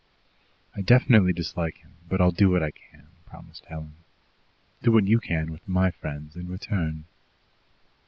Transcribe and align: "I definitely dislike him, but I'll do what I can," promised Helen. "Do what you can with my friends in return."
"I 0.75 0.81
definitely 0.81 1.31
dislike 1.31 1.77
him, 1.77 1.91
but 2.09 2.19
I'll 2.19 2.31
do 2.31 2.49
what 2.49 2.63
I 2.63 2.71
can," 2.71 3.05
promised 3.27 3.65
Helen. 3.65 3.93
"Do 4.81 4.91
what 4.93 5.03
you 5.05 5.19
can 5.19 5.51
with 5.51 5.67
my 5.67 5.91
friends 5.91 6.35
in 6.35 6.47
return." 6.47 7.05